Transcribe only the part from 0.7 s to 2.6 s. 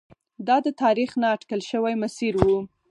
تاریخ نا اټکل شوی مسیر و.